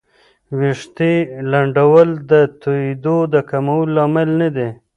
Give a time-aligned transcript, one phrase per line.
[0.59, 1.13] ویښتې
[1.51, 4.69] لنډول د توېیدو د کمولو لامل نه دی.